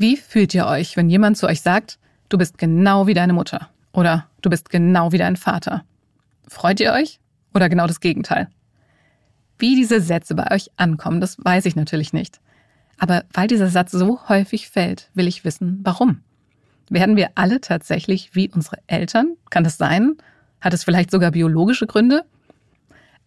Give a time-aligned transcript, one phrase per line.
[0.00, 1.98] Wie fühlt ihr euch, wenn jemand zu euch sagt,
[2.30, 5.84] du bist genau wie deine Mutter oder du bist genau wie dein Vater?
[6.48, 7.20] Freut ihr euch
[7.52, 8.48] oder genau das Gegenteil?
[9.58, 12.40] Wie diese Sätze bei euch ankommen, das weiß ich natürlich nicht.
[12.96, 16.22] Aber weil dieser Satz so häufig fällt, will ich wissen, warum.
[16.88, 19.36] Werden wir alle tatsächlich wie unsere Eltern?
[19.50, 20.16] Kann das sein?
[20.62, 22.24] Hat es vielleicht sogar biologische Gründe?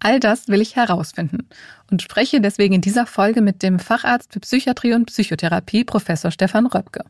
[0.04, 1.48] All das will ich herausfinden
[1.90, 6.66] und spreche deswegen in dieser Folge mit dem Facharzt für Psychiatrie und Psychotherapie, Professor Stefan
[6.66, 7.06] Röpke.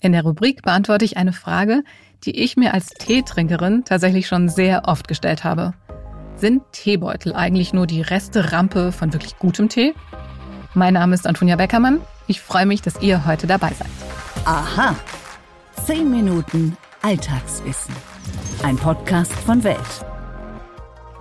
[0.00, 1.84] In der Rubrik beantworte ich eine Frage,
[2.24, 5.74] die ich mir als Teetrinkerin tatsächlich schon sehr oft gestellt habe.
[6.34, 9.94] Sind Teebeutel eigentlich nur die Reste-Rampe von wirklich gutem Tee?
[10.74, 12.00] Mein Name ist Antonia Beckermann.
[12.26, 13.88] Ich freue mich, dass ihr heute dabei seid.
[14.44, 14.96] Aha.
[15.86, 17.94] Zehn Minuten Alltagswissen.
[18.64, 19.78] Ein Podcast von Welt.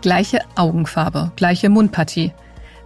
[0.07, 2.31] Gleiche Augenfarbe, gleiche Mundpartie.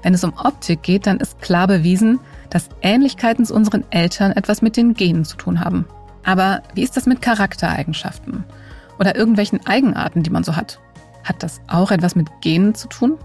[0.01, 4.63] Wenn es um Optik geht, dann ist klar bewiesen, dass Ähnlichkeiten zu unseren Eltern etwas
[4.63, 5.85] mit den Genen zu tun haben.
[6.23, 8.43] Aber wie ist das mit Charaktereigenschaften
[8.97, 10.79] oder irgendwelchen Eigenarten, die man so hat?
[11.23, 13.19] Hat das auch etwas mit Genen zu tun?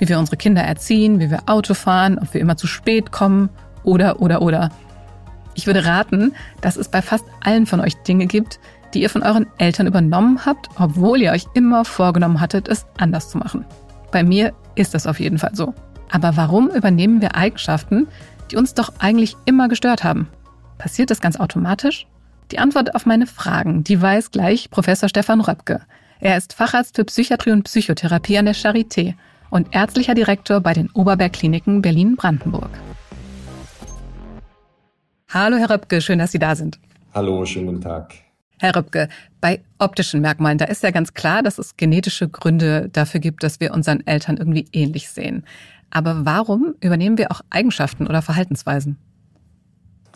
[0.00, 3.48] Wie wir unsere Kinder erziehen, wie wir Auto fahren, ob wir immer zu spät kommen
[3.84, 4.70] oder, oder, oder.
[5.54, 8.58] Ich würde raten, dass es bei fast allen von euch Dinge gibt,
[8.96, 13.28] die ihr von euren Eltern übernommen habt, obwohl ihr euch immer vorgenommen hattet, es anders
[13.28, 13.66] zu machen.
[14.10, 15.74] Bei mir ist das auf jeden Fall so.
[16.10, 18.08] Aber warum übernehmen wir Eigenschaften,
[18.50, 20.28] die uns doch eigentlich immer gestört haben?
[20.78, 22.06] Passiert das ganz automatisch?
[22.52, 25.82] Die Antwort auf meine Fragen, die weiß gleich Professor Stefan Röpke.
[26.20, 29.12] Er ist Facharzt für Psychiatrie und Psychotherapie an der Charité
[29.50, 32.70] und ärztlicher Direktor bei den Oberberg-Kliniken Berlin-Brandenburg.
[35.28, 36.78] Hallo, Herr Röpke, schön, dass Sie da sind.
[37.12, 38.25] Hallo, schönen guten Tag.
[38.58, 39.08] Herr Röpke,
[39.40, 43.60] bei optischen Merkmalen, da ist ja ganz klar, dass es genetische Gründe dafür gibt, dass
[43.60, 45.44] wir unseren Eltern irgendwie ähnlich sehen.
[45.90, 48.96] Aber warum übernehmen wir auch Eigenschaften oder Verhaltensweisen?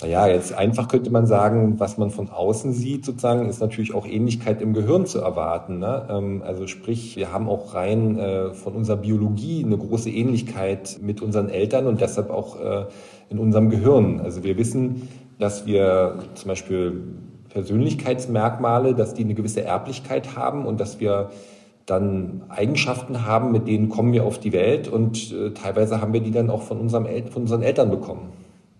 [0.00, 4.06] Naja, jetzt einfach könnte man sagen, was man von außen sieht, sozusagen, ist natürlich auch
[4.06, 5.78] Ähnlichkeit im Gehirn zu erwarten.
[5.78, 6.08] Ne?
[6.08, 11.20] Ähm, also sprich, wir haben auch rein äh, von unserer Biologie eine große Ähnlichkeit mit
[11.20, 12.86] unseren Eltern und deshalb auch äh,
[13.28, 14.20] in unserem Gehirn.
[14.20, 15.08] Also wir wissen,
[15.38, 17.02] dass wir zum Beispiel
[17.50, 21.30] Persönlichkeitsmerkmale, dass die eine gewisse Erblichkeit haben und dass wir
[21.86, 26.20] dann Eigenschaften haben, mit denen kommen wir auf die Welt und äh, teilweise haben wir
[26.20, 28.32] die dann auch von, unserem El von unseren Eltern bekommen.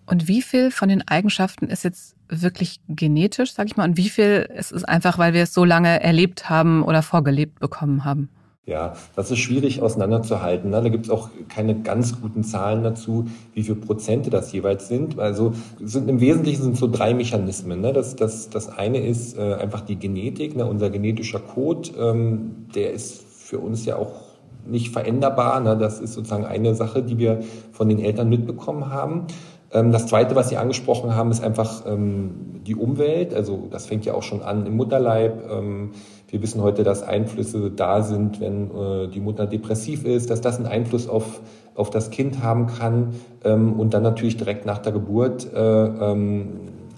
[0.05, 4.09] Und wie viel von den Eigenschaften ist jetzt wirklich genetisch, sag ich mal, und wie
[4.09, 8.29] viel ist es einfach, weil wir es so lange erlebt haben oder vorgelebt bekommen haben?
[8.67, 10.69] Ja, das ist schwierig auseinanderzuhalten.
[10.69, 10.83] Ne?
[10.83, 15.19] Da gibt es auch keine ganz guten Zahlen dazu, wie viele Prozente das jeweils sind.
[15.19, 17.81] Also sind im Wesentlichen sind so drei Mechanismen.
[17.81, 17.91] Ne?
[17.91, 20.67] Das, das, das eine ist äh, einfach die Genetik, ne?
[20.67, 24.31] unser genetischer Code, ähm, der ist für uns ja auch
[24.67, 25.59] nicht veränderbar.
[25.59, 25.75] Ne?
[25.75, 27.39] Das ist sozusagen eine Sache, die wir
[27.71, 29.25] von den Eltern mitbekommen haben.
[29.73, 33.33] Ähm, das Zweite, was Sie angesprochen haben, ist einfach ähm, die Umwelt.
[33.33, 35.49] Also das fängt ja auch schon an im Mutterleib.
[35.49, 35.91] Ähm,
[36.27, 40.57] wir wissen heute, dass Einflüsse da sind, wenn äh, die Mutter depressiv ist, dass das
[40.57, 41.41] einen Einfluss auf,
[41.75, 43.13] auf das Kind haben kann.
[43.43, 46.15] und dann natürlich direkt nach der Geburt äh,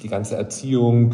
[0.02, 1.14] die ganze Erziehung,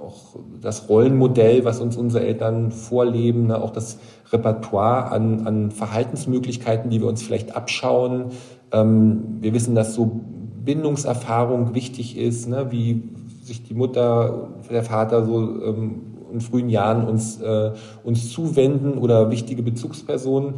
[0.00, 3.98] auch das Rollenmodell, was uns unsere Eltern vorleben, ne, auch das
[4.30, 8.26] Repertoire an, an Verhaltensmöglichkeiten, die wir uns vielleicht abschauen.
[8.70, 10.20] wir wissen, dass so
[10.64, 13.02] Bindungserfahrung wichtig ist, ne, wie
[13.42, 16.02] sich die Mutter, der Vater so ähm,
[16.32, 17.72] in frühen Jahren uns, äh,
[18.04, 20.54] uns zuwenden oder wichtige Bezugspersonen.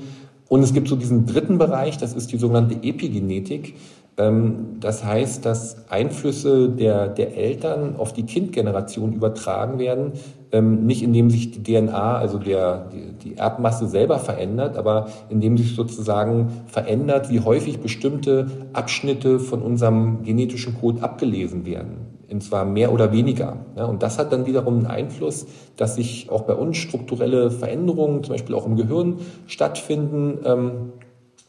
[0.49, 3.75] Und es gibt so diesen dritten Bereich, das ist die sogenannte Epigenetik.
[4.17, 10.13] Ähm, das heißt, dass Einflüsse der, der Eltern auf die Kindgeneration übertragen werden,
[10.55, 15.59] ähm, nicht indem sich die DNA, also der, die, die Erbmasse selber verändert, aber indem
[15.59, 22.15] sich sozusagen verändert, wie häufig bestimmte Abschnitte von unserem genetischen Code abgelesen werden.
[22.31, 23.59] Und zwar mehr oder weniger.
[23.75, 28.35] Und das hat dann wiederum einen Einfluss, dass sich auch bei uns strukturelle Veränderungen, zum
[28.35, 30.39] Beispiel auch im Gehirn, stattfinden.
[30.45, 30.71] Ähm,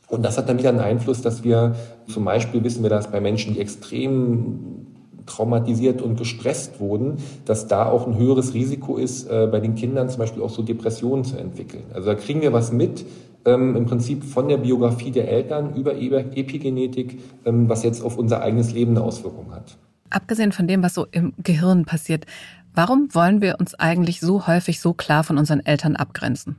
[0.07, 1.75] und das hat dann wieder einen Einfluss, dass wir
[2.07, 4.94] zum Beispiel wissen wir das bei Menschen, die extrem
[5.25, 10.09] traumatisiert und gestresst wurden, dass da auch ein höheres Risiko ist, äh, bei den Kindern
[10.09, 11.83] zum Beispiel auch so Depressionen zu entwickeln.
[11.93, 13.05] Also da kriegen wir was mit,
[13.45, 18.41] ähm, im Prinzip von der Biografie der Eltern über Epigenetik, ähm, was jetzt auf unser
[18.41, 19.77] eigenes Leben eine Auswirkung hat.
[20.09, 22.25] Abgesehen von dem, was so im Gehirn passiert,
[22.73, 26.57] warum wollen wir uns eigentlich so häufig so klar von unseren Eltern abgrenzen?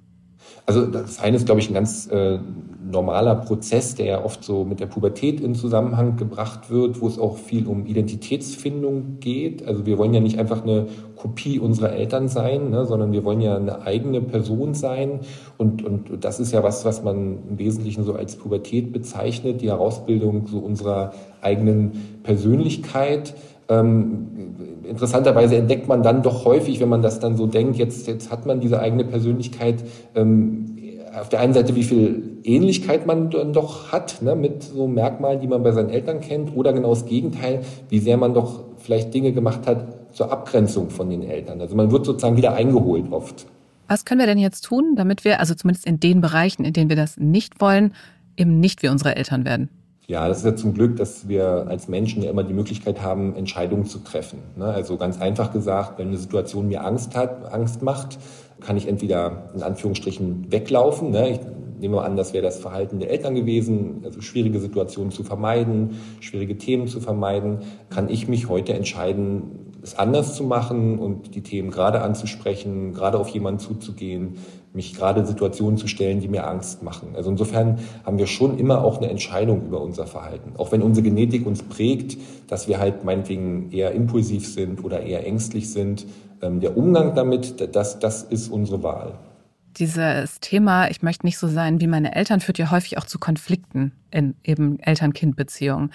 [0.66, 2.38] Also das eine ist, glaube ich, ein ganz äh,
[2.90, 7.18] normaler Prozess, der ja oft so mit der Pubertät in Zusammenhang gebracht wird, wo es
[7.18, 9.66] auch viel um Identitätsfindung geht.
[9.66, 13.40] Also wir wollen ja nicht einfach eine Kopie unserer Eltern sein, ne, sondern wir wollen
[13.40, 15.20] ja eine eigene Person sein.
[15.56, 19.68] Und, und das ist ja was, was man im Wesentlichen so als Pubertät bezeichnet, die
[19.68, 23.34] Herausbildung so unserer eigenen Persönlichkeit.
[23.68, 24.28] Ähm,
[24.84, 28.46] interessanterweise entdeckt man dann doch häufig, wenn man das dann so denkt, jetzt, jetzt hat
[28.46, 29.82] man diese eigene Persönlichkeit,
[30.14, 30.76] ähm,
[31.18, 35.40] auf der einen Seite, wie viel Ähnlichkeit man dann doch hat ne, mit so Merkmalen,
[35.40, 39.14] die man bei seinen Eltern kennt, oder genau das Gegenteil, wie sehr man doch vielleicht
[39.14, 41.60] Dinge gemacht hat zur Abgrenzung von den Eltern.
[41.60, 43.46] Also man wird sozusagen wieder eingeholt oft.
[43.88, 46.90] Was können wir denn jetzt tun, damit wir, also zumindest in den Bereichen, in denen
[46.90, 47.94] wir das nicht wollen,
[48.36, 49.70] eben nicht wie unsere Eltern werden?
[50.08, 53.34] Ja, das ist ja zum Glück, dass wir als Menschen ja immer die Möglichkeit haben,
[53.34, 54.38] Entscheidungen zu treffen.
[54.54, 54.66] Ne?
[54.66, 58.18] Also ganz einfach gesagt, wenn eine Situation mir Angst hat, Angst macht,
[58.60, 61.10] kann ich entweder in Anführungsstrichen weglaufen.
[61.10, 61.30] Ne?
[61.30, 61.40] Ich
[61.80, 66.56] nehme an, das wäre das Verhalten der Eltern gewesen, also schwierige Situationen zu vermeiden, schwierige
[66.56, 67.58] Themen zu vermeiden.
[67.90, 73.18] Kann ich mich heute entscheiden, es anders zu machen und die Themen gerade anzusprechen, gerade
[73.18, 74.38] auf jemanden zuzugehen,
[74.72, 77.14] mich gerade Situationen zu stellen, die mir Angst machen.
[77.14, 80.52] Also insofern haben wir schon immer auch eine Entscheidung über unser Verhalten.
[80.58, 82.18] Auch wenn unsere Genetik uns prägt,
[82.48, 86.04] dass wir halt meinetwegen eher impulsiv sind oder eher ängstlich sind,
[86.42, 89.14] ähm, der Umgang damit, das, das ist unsere Wahl.
[89.76, 93.18] Dieses Thema, ich möchte nicht so sein wie meine Eltern, führt ja häufig auch zu
[93.18, 95.90] Konflikten in eben Eltern-Kind-Beziehungen.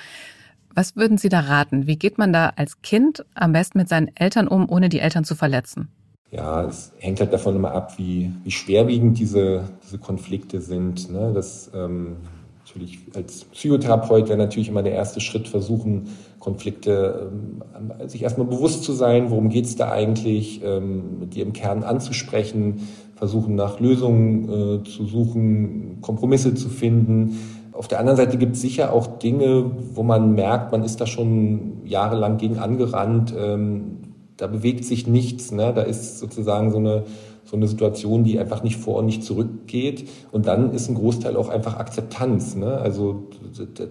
[0.74, 1.88] Was würden Sie da raten?
[1.88, 5.24] Wie geht man da als Kind am besten mit seinen Eltern um, ohne die Eltern
[5.24, 5.90] zu verletzen?
[6.32, 11.12] Ja, es hängt halt davon immer ab, wie, wie schwerwiegend diese, diese Konflikte sind.
[11.12, 11.32] Ne?
[11.34, 12.18] Das ähm,
[12.60, 16.08] natürlich als Psychotherapeut wäre natürlich immer der erste Schritt versuchen,
[16.40, 21.44] Konflikte ähm, sich erstmal bewusst zu sein, worum geht es da eigentlich, ähm, mit dir
[21.44, 27.38] im Kern anzusprechen, versuchen nach Lösungen äh, zu suchen, Kompromisse zu finden.
[27.74, 31.06] Auf der anderen Seite gibt es sicher auch Dinge, wo man merkt, man ist da
[31.06, 33.34] schon jahrelang gegen angerannt.
[33.38, 33.98] Ähm,
[34.38, 35.52] da bewegt sich nichts.
[35.52, 35.72] Ne?
[35.74, 37.04] Da ist sozusagen so eine,
[37.46, 40.10] so eine Situation, die einfach nicht vor und nicht zurückgeht.
[40.32, 42.56] Und dann ist ein Großteil auch einfach Akzeptanz.
[42.56, 42.78] Ne?
[42.78, 43.28] Also,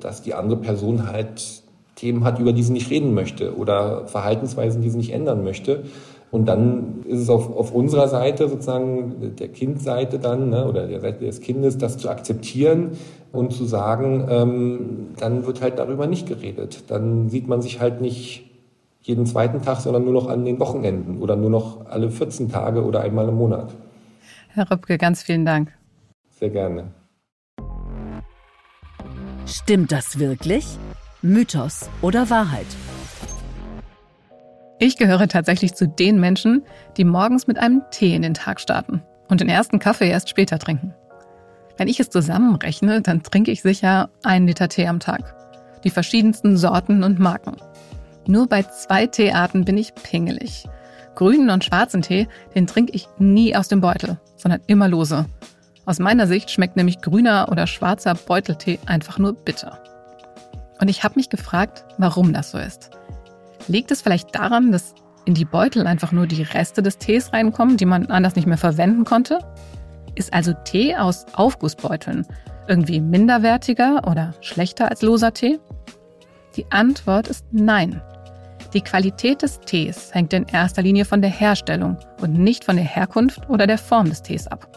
[0.00, 1.62] dass die andere Person halt
[1.94, 5.85] Themen hat, über die sie nicht reden möchte oder Verhaltensweisen, die sie nicht ändern möchte.
[6.31, 11.00] Und dann ist es auf, auf unserer Seite sozusagen, der Kindseite dann, ne, oder der
[11.00, 12.93] Seite des Kindes, das zu akzeptieren
[13.32, 16.85] und zu sagen, ähm, dann wird halt darüber nicht geredet.
[16.88, 18.49] Dann sieht man sich halt nicht
[19.03, 22.85] jeden zweiten Tag, sondern nur noch an den Wochenenden oder nur noch alle 14 Tage
[22.85, 23.75] oder einmal im Monat.
[24.49, 25.73] Herr Rübke, ganz vielen Dank.
[26.38, 26.93] Sehr gerne.
[29.47, 30.65] Stimmt das wirklich?
[31.23, 32.67] Mythos oder Wahrheit?
[34.82, 36.62] Ich gehöre tatsächlich zu den Menschen,
[36.97, 40.59] die morgens mit einem Tee in den Tag starten und den ersten Kaffee erst später
[40.59, 40.94] trinken.
[41.77, 45.37] Wenn ich es zusammenrechne, dann trinke ich sicher einen Liter Tee am Tag.
[45.85, 47.59] Die verschiedensten Sorten und Marken.
[48.27, 50.67] Nur bei zwei Teearten bin ich pingelig.
[51.15, 55.27] Grünen und schwarzen Tee, den trinke ich nie aus dem Beutel, sondern immer lose.
[55.85, 59.79] Aus meiner Sicht schmeckt nämlich grüner oder schwarzer Beuteltee einfach nur bitter.
[60.81, 62.91] Und ich habe mich gefragt, warum das so ist.
[63.68, 67.76] Liegt es vielleicht daran, dass in die Beutel einfach nur die Reste des Tees reinkommen,
[67.76, 69.38] die man anders nicht mehr verwenden konnte?
[70.14, 72.26] Ist also Tee aus Aufgussbeuteln
[72.68, 75.58] irgendwie minderwertiger oder schlechter als loser Tee?
[76.56, 78.00] Die Antwort ist nein.
[78.72, 82.84] Die Qualität des Tees hängt in erster Linie von der Herstellung und nicht von der
[82.84, 84.68] Herkunft oder der Form des Tees ab.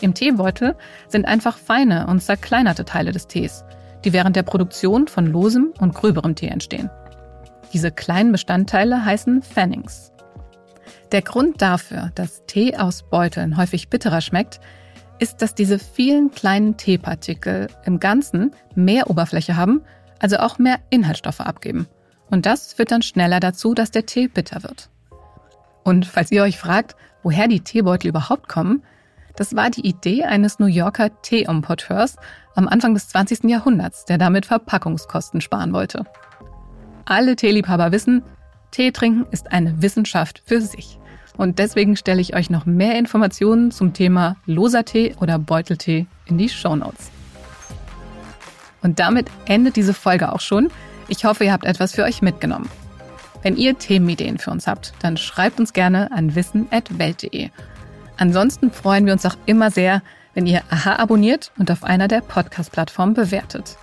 [0.00, 0.76] Im Teebeutel
[1.08, 3.64] sind einfach feine und zerkleinerte Teile des Tees,
[4.04, 6.90] die während der Produktion von losem und gröberem Tee entstehen.
[7.72, 10.12] Diese kleinen Bestandteile heißen Fannings.
[11.12, 14.60] Der Grund dafür, dass Tee aus Beuteln häufig bitterer schmeckt,
[15.18, 19.82] ist, dass diese vielen kleinen Teepartikel im Ganzen mehr Oberfläche haben,
[20.18, 21.86] also auch mehr Inhaltsstoffe abgeben
[22.30, 24.90] und das führt dann schneller dazu, dass der Tee bitter wird.
[25.84, 28.82] Und falls ihr euch fragt, woher die Teebeutel überhaupt kommen,
[29.36, 32.16] das war die Idee eines New Yorker Teeimporteurs
[32.54, 33.44] am Anfang des 20.
[33.44, 36.04] Jahrhunderts, der damit Verpackungskosten sparen wollte.
[37.04, 38.22] Alle Teeliebhaber wissen,
[38.70, 40.98] Tee trinken ist eine Wissenschaft für sich.
[41.36, 46.38] Und deswegen stelle ich euch noch mehr Informationen zum Thema loser Tee oder Beuteltee in
[46.38, 47.10] die Show Notes.
[48.82, 50.70] Und damit endet diese Folge auch schon.
[51.08, 52.68] Ich hoffe, ihr habt etwas für euch mitgenommen.
[53.42, 57.50] Wenn ihr Themenideen für uns habt, dann schreibt uns gerne an wissen.welt.de.
[58.16, 60.02] Ansonsten freuen wir uns auch immer sehr,
[60.34, 63.76] wenn ihr Aha abonniert und auf einer der Podcast-Plattformen bewertet.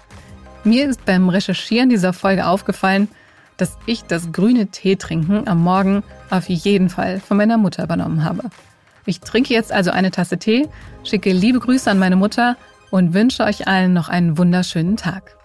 [0.63, 3.07] Mir ist beim Recherchieren dieser Folge aufgefallen,
[3.57, 8.23] dass ich das grüne Tee trinken am Morgen auf jeden Fall von meiner Mutter übernommen
[8.23, 8.43] habe.
[9.05, 10.67] Ich trinke jetzt also eine Tasse Tee,
[11.03, 12.57] schicke liebe Grüße an meine Mutter
[12.91, 15.35] und wünsche euch allen noch einen wunderschönen Tag.